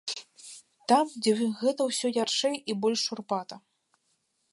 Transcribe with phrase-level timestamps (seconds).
[0.91, 3.55] Там, дзе гэта ўсё ярчэй і больш шурпата.